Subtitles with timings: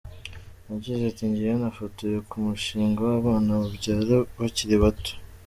[0.71, 5.13] Yagize ati :"Jyewe nafotoye ku mushinga w’abana babyara bakiri bato.